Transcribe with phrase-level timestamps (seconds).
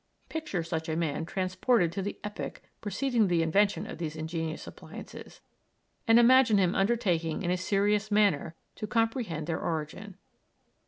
[0.29, 5.41] Picture such a man transported to the epoch preceding the invention of these ingenious appliances,
[6.07, 10.17] and imagine him undertaking in a serious manner to comprehend their origin.